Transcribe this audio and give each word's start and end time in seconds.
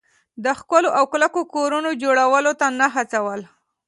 د 0.43 0.45
ښکلو 0.59 0.89
او 0.97 1.03
کلکو 1.13 1.41
کورونو 1.53 1.89
جوړولو 2.03 2.51
ته 2.59 2.67
نه 2.79 2.87
هڅول. 2.95 3.41